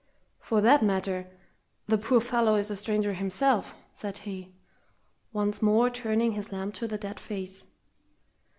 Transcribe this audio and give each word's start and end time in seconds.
"For 0.39 0.61
that 0.61 0.81
matter, 0.81 1.27
the 1.85 1.99
poor 1.99 2.19
fellow 2.19 2.55
is 2.55 2.71
a 2.71 2.75
stranger 2.75 3.13
himself," 3.13 3.75
said 3.93 4.17
he, 4.17 4.51
once 5.31 5.61
more 5.61 5.91
turning 5.91 6.31
his 6.31 6.51
lamp 6.51 6.81
on 6.81 6.87
the 6.89 6.97
dead 6.97 7.19
face. 7.19 7.67